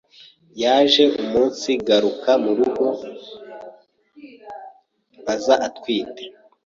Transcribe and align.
yaje 0.61 1.03
umunsigaruka 1.23 2.31
mu 2.43 2.51
rugo 2.57 2.85
aza 5.33 5.55
atwite 5.67 6.23